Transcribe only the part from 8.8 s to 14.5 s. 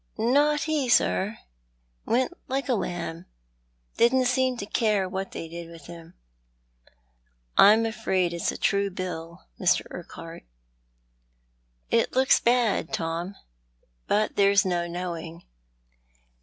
bill, Mr. Urquhart."" It looks bad, Tom; but